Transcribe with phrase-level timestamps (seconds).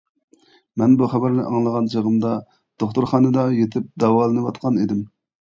[0.81, 2.31] مەن بۇ خەۋەرنى ئاڭلىغان چېغىمدا
[2.85, 5.07] دوختۇرخانىدا يېتىپ داۋالىنىۋاتقان ئىدىم.